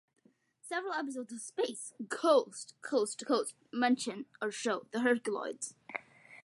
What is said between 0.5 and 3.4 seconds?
Several episodes of "Space Ghost Coast to